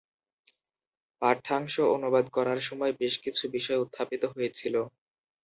[1.21, 4.75] পাঠ্যাংশ অনুবাদ করার সময় বেশ কিছু বিষয় উত্থাপিত হয়েছিল।